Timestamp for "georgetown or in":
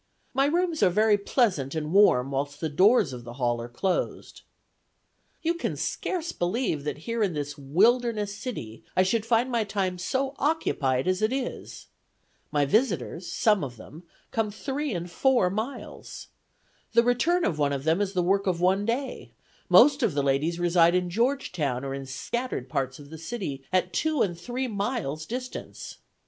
21.11-22.07